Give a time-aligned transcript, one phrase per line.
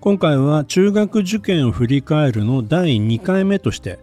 [0.00, 3.98] 今回は中学受験を振り返るの第2回目として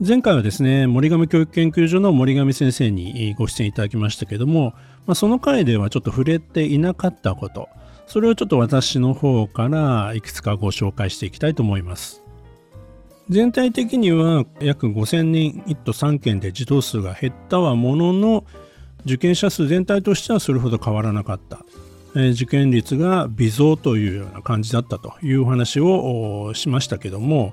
[0.00, 4.72] 前回はですね森上教育研究所の森上先生にご出演いただきましたけども、
[5.04, 7.68] まあ、その回ではちょっと触れていなかったこと
[8.06, 12.22] それをちょっと私の方からいくつかご紹介していきたいと思います。
[13.28, 18.44] 全体的には約5000人1都3県で児童数が減ったはものの
[19.04, 21.58] 受験者数全体としてはそれほど変わらなかった。
[22.16, 27.52] え受験率が微増というような感じだったというお話をしましたけども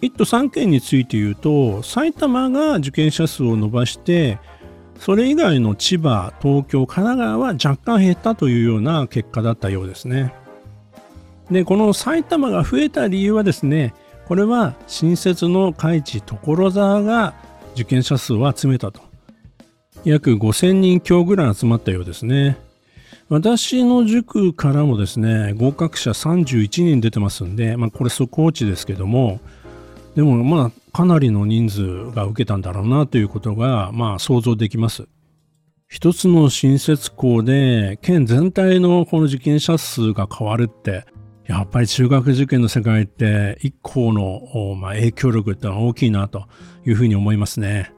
[0.00, 4.38] 1都3県について言うと埼玉が受験者数を伸ばして
[5.00, 10.34] それ以外の千葉東京神奈川は若干減ったというような結果だったようですね。
[11.50, 13.94] でこの埼玉が増えた理由はですね
[14.26, 17.34] これは新設の海地所沢が
[17.74, 19.00] 受験者数を集めたと。
[20.04, 22.56] 約5000人強ぐらい集まったようですね。
[23.28, 29.40] 私の塾からもですね、合格者31人出てますんで、まあこれ速報値ですけども、
[30.14, 35.08] でもまあかなりの人数が受けたんだろうなということがまあ想像できます。
[35.88, 41.04] 一つの新設校で県全体のこの受験者数が変わるって、
[41.46, 46.46] やっぱり中学受験の世界って一校の、まあ、影響力ってのは大きいなと
[46.84, 47.92] いうふうに思いますね。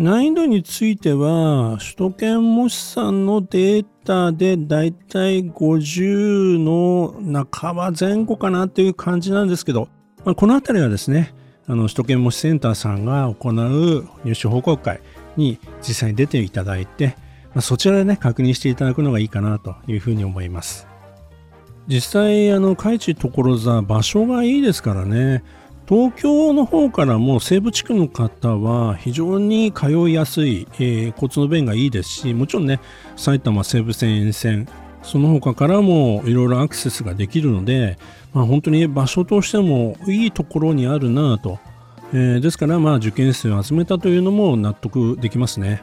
[0.00, 9.88] 難易度については、首都圏模試さんのデータでだいたい50の半ば前後かなっていう感じなんですけど、
[10.24, 11.34] まあ、このあたりはですね、
[11.66, 15.02] あの首都圏模試センターさんが行う入試報告会
[15.36, 17.18] に実際に出ていただいて、
[17.52, 20.88] まあ、そちらでね、確認していただくのがいいかなというふうに思います。
[21.88, 25.44] 実際、あの、海地所沢、場所がいいですからね、
[25.90, 32.78] 東京の方からも西部地区の方は非常に通いやすい、えー、交通の便がいいですしもちろんね
[33.16, 34.68] 埼玉西武線沿線
[35.02, 37.98] その他からもいろいろアクセスができるので、
[38.32, 41.58] まあ、本当に場所としてもいいところにあるなと、
[42.12, 45.82] えー、ですからまあ受験生を集めたというのも納得できますね。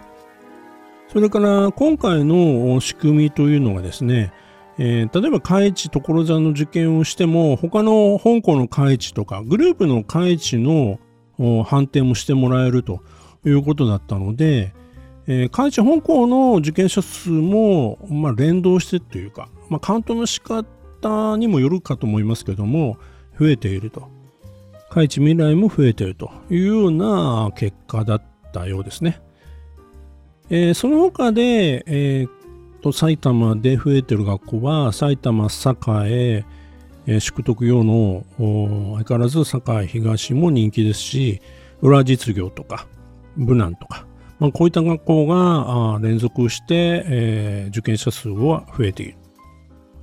[1.11, 4.31] それから今回の仕組みというのがですね
[4.79, 10.99] えー、例えば開智所沢の受験をしても他の香港の開智とかグループの開智の
[11.65, 13.01] 判定もしてもらえると
[13.45, 14.73] いうことだったので、
[15.27, 22.97] えー、開智香港の受験者数も、まあ、連動してというか、まあ、カウントの仕方にもよるかと思いますけども
[23.39, 24.09] 増えていると
[24.89, 28.21] 開智未来も増えているというような結果だっ
[28.53, 29.21] たようですね。
[30.49, 32.29] えー、その他で、えー、
[32.77, 35.47] と埼玉で増えてる学校は埼玉
[36.07, 36.45] 栄、
[37.07, 41.41] え、宿徳用の相変わらず栄東も人気ですし
[41.81, 42.87] 裏実業とか
[43.37, 44.05] 武南とか、
[44.39, 49.15] まあ、こういった学校が連続して、えー、受験者数は増えている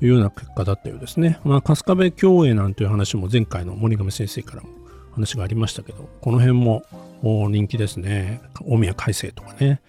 [0.00, 1.38] というような結果だったようですね。
[1.44, 4.68] まあ、春日部共栄なんていう話も前回の森上先生からも
[5.12, 6.82] 話がありましたけど、この辺も
[7.22, 8.40] 人気ですね。
[8.66, 9.80] 大宮海星とかね。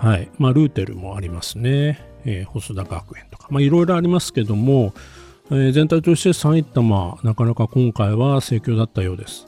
[0.00, 0.30] はい。
[0.38, 2.00] まあ、ルーテルもありますね。
[2.24, 4.94] えー、細田学園とか、まあ、いろいろありますけども、
[5.50, 9.46] えー、全体として埼玉、なかなか今回は盛況だったようです。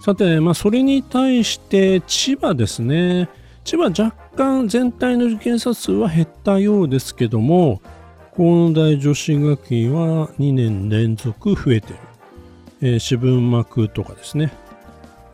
[0.00, 3.28] さて、まあ、それに対して千葉ですね。
[3.62, 7.82] 千葉若干全体の受験者数は減ったようですけども、
[8.34, 11.96] 河野大女子学院は2年連続増えてる。
[12.80, 14.50] えー、四分幕とかですね、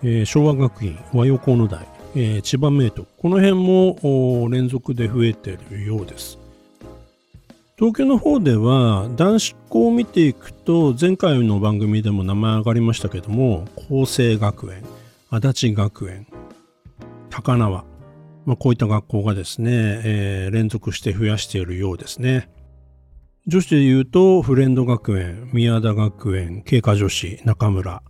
[0.03, 1.86] えー、昭和学院、和洋河野大、
[2.16, 6.38] えー、千葉メイト、この辺も連続で増えているようです。
[7.76, 14.84] 東京の方では男子校を見ていくと前回の番組でも名前上がりましたけども厚生学園
[15.28, 16.28] 足立学園
[17.30, 17.84] 高輪、
[18.47, 19.72] まあ、こういった学校がですね、
[20.04, 22.48] えー、連続して増やしているようですね。
[23.48, 28.03] 女子で言うとフレンド学園宮田学園経過女子中村。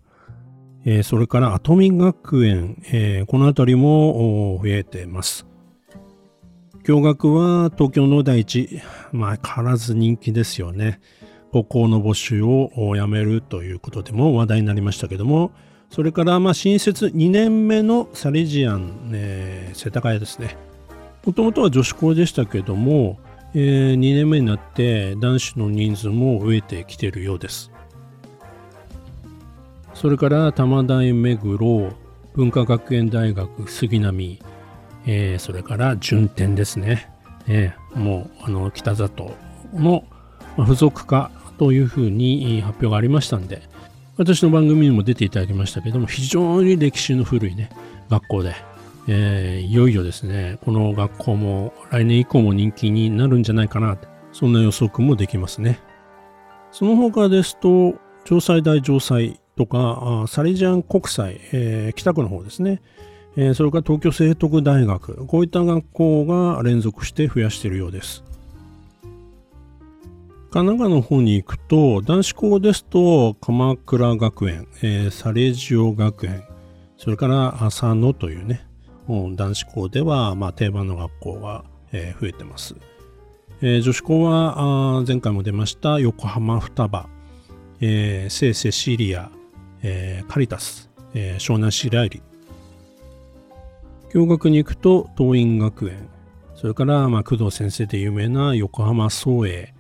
[0.85, 5.47] えー、それから跡見学園、えー、この辺りも増えてます。
[6.85, 11.01] 共学は東京の第一、まあ変わらず人気ですよね。
[11.51, 15.53] 高校の募集をやめるということでも話題になりましたけども、
[15.89, 20.59] それからまあ新設2年目のサリジアン、えー、世田谷ですね。
[21.25, 23.19] もともとは女子校でしたけども、
[23.55, 27.71] えー、2年目になって男子の人数も増えてきているようです。
[29.95, 31.93] それから玉大目黒
[32.35, 34.41] 文化学園大学杉並、
[35.07, 37.11] えー、それから順天ですね、
[37.47, 39.37] えー、もうあの北里
[39.73, 40.05] の
[40.59, 43.63] 付属科というふうに発表がありましたんで
[44.17, 47.71] 私の番組にも出ていただきましたけども非常に歴史の古いね
[48.11, 48.55] 学校で、
[49.09, 53.97] えー、いよいよですねこの学校も来年以降も人気になるんじゃないかな
[54.33, 55.79] そんな予測もできますね。
[56.73, 57.95] その他ですと
[58.25, 62.81] 城西大城西とかサリジャン国際、えー、北区の方ですね
[63.37, 68.23] えー、それから東京聖徳大学、こういった学校が連続して増やしているようです。
[70.53, 76.45] 神奈川の方に行くと、男子校ですと、鎌倉学園、えー、サレジオ学園、
[76.97, 78.65] それから浅野というね、
[79.09, 82.77] 男子校では、まあ、定番の学校が、えー、増えてます。
[83.63, 87.09] えー、女子校は前回も出ました横浜双葉、
[87.81, 89.33] えー、聖セシリア、
[89.85, 96.09] えー、カリタス、えー、湘南白百合、共学に行くと桐蔭学園、
[96.55, 99.75] それから、まあ、工藤先生で有名な横浜総栄、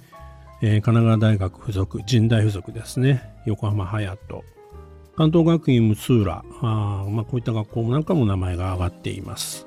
[0.60, 4.44] えー、神奈川大学附属、神大附属ですね、横浜隼人、
[5.16, 9.66] 関東学院六浦、あまあ、こういった学校なんかも名前が挙がっています。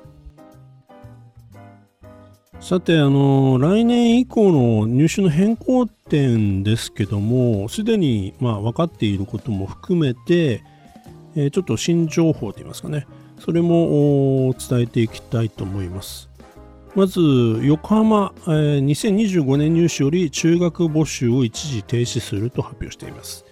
[2.68, 10.62] さて、あの、来年以降の入試の変更点ですけども、すでに、まあ、分かっていることも含めて、
[11.34, 13.06] えー、ちょっと新情報といいますかね、
[13.38, 16.28] それも伝えていきたいと思います。
[16.94, 17.22] まず、
[17.62, 23.46] 横浜、えー、2025年入試より中学募集を一時停止すると発表しています。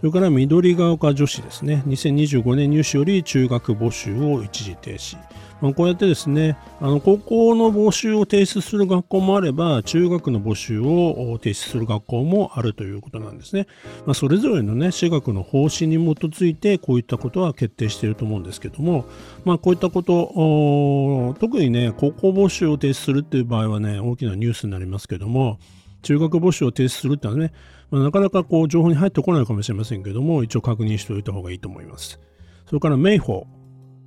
[0.00, 1.84] それから緑ヶ丘女子ですね。
[1.86, 5.18] 2025年入試より中学募集を一時停止。
[5.60, 13.66] まあ、こうやってですね、あの高校の募集を停止する学校もあれば、中学の募集を停止する学校もあるということなんですね。
[14.06, 19.04] まあ、それぞれのね、私学の方針に基づいて、こういったことは決定していると思うんですけども、
[19.44, 25.58] まあ、こういったこと、特にね、高校募集を停止するっていう場合はね、大きなニュースになりますけども、
[26.02, 27.52] 中学募集を停止するってのはね、
[27.90, 32.18] まあ、なかなかこう情報に入ってこないかもしれませんけども、一応確認しておいた方がいいと思います。
[32.66, 33.46] それから、名法。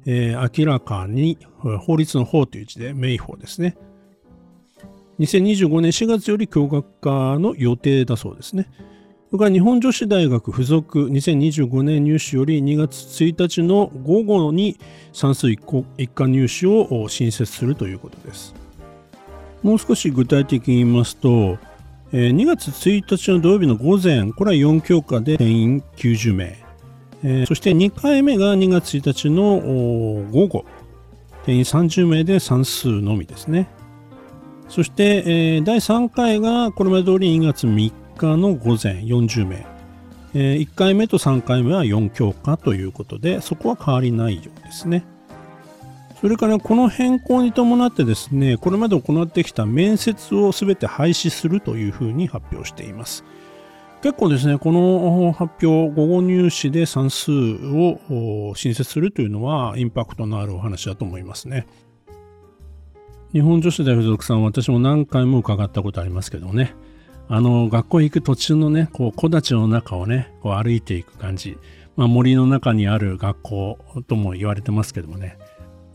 [0.05, 1.37] えー、明らかに
[1.81, 3.75] 法律の法という字で名法ですね。
[5.19, 8.67] 2025年4月より教学科の予定だそうですね。
[9.29, 14.77] それから日本女子大学附属2025年入試より2月1日の午後に
[15.11, 15.59] 算数一
[16.07, 18.53] 貫入試を新設するということです。
[19.63, 21.57] もう少し具体的に言いますと、
[22.11, 26.62] 2月1日の土曜日の午前、これは4教科で定員90名。
[27.23, 29.59] えー、そして2回目が2月1日の
[30.31, 30.65] 午後、
[31.45, 33.69] 定員30名で算数のみですね。
[34.69, 39.65] そして、えー、第3回がこれまで通り2月3日の午前40名。
[40.35, 45.05] えー、1回目と3回目は4教科ということで、そこは変わりないようですね。
[46.19, 53.23] それからこの変更に伴ってですね、これまで行ってきた面接をすべて廃止するというふうに発表しています。
[54.03, 61.65] 結構ですね、この発表、午後入試で算数を新設するというのは、インパクトのあるお話だと思いますね。
[63.31, 66.75] 日本女子大附属さん、私も何回も伺ったことありますけどね、
[67.29, 71.57] あの、学校行く途中のね、こう、木立の中をね、こう歩いていく感じ、
[71.95, 75.37] まあ、森の中にある学校とも言われてますけどもね、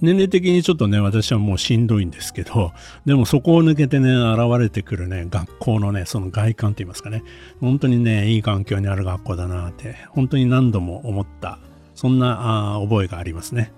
[0.00, 2.72] 年齢的にちょっとね、私はもうしんどいんですけど、
[3.04, 7.24] でもそこを抜けてね、現れてくるね、学校のね、その外観といいますかね、
[7.60, 11.58] 本当にね、いい環境にある学校だなって、本当に何度も思った、
[11.94, 13.72] そんなあ覚えがありますね。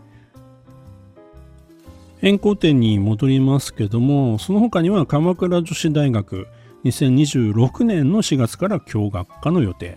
[2.19, 6.49] 変更点に戻りますけども、その他には鎌倉女子大学、
[6.85, 9.97] 2026年の4月から教学科の予定。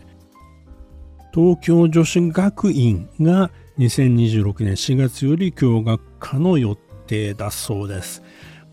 [1.33, 6.75] 東京女子学院が2026年4月より教学科の予
[7.07, 8.21] 定だそうです。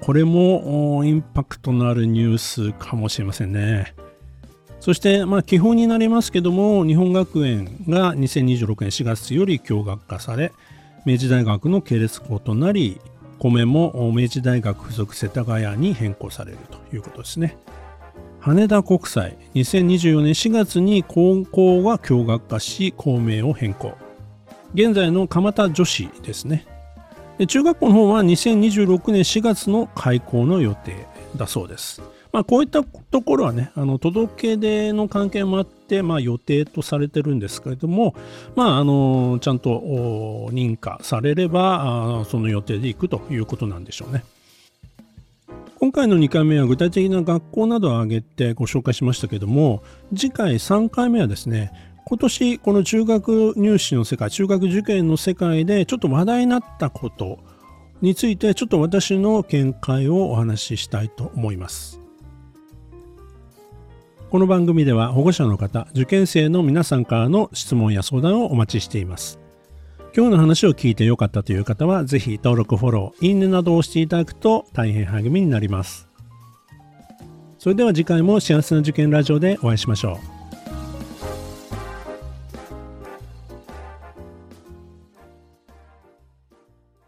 [0.00, 3.94] これもインパクトのあるニュースかもしれませんね。
[4.80, 10.52] そして、まあ、基本になりますけども、日本学園が2026年4月より教学化され、
[11.04, 12.98] 明治大学の系列校となり、
[13.38, 17.58] 米も明治大学附属世田谷に変更されるということですね。
[18.38, 23.98] 羽田国際、2024年4月に高校が共学化し、校名を変更。
[24.74, 26.66] 現在の蒲田女子ですね。
[27.48, 32.02] 中学校の方は2026年4月の開校の予定だそうです。
[32.32, 38.14] まあ、こういったところはね、あの届け出の関係もあって、まあ、予定とされてるんですけれども、
[38.54, 44.22] まあ、あのちゃんと認可されればあ、その予定でいくということなんでしょうね。
[45.80, 49.82] 今回の2回目は具体的な学校などを挙げてご紹介しましたけども
[50.14, 51.72] 次回3回目はですね
[52.04, 57.38] 今年この中学入試の世界中学受験の世界でちょっと話題になったこと
[58.00, 62.00] についてちょっと私の見解をお話ししたいと思います。
[64.30, 69.40] この番組では保護者の方受験生の皆さんからの質問や相談をお待ちしています。
[70.16, 76.08] 今日の話を聞いてよかったという方はぜひ登録フォローいいねなどを押していただくと大変励みになります。
[77.58, 80.39] それでは次回も幸せな受験ラジオでお会いしましょう。